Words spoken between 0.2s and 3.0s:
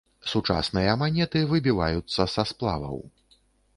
Сучасныя манеты выбіваюцца са сплаваў.